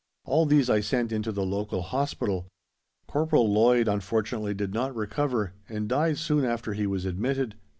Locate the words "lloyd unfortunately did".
3.53-4.73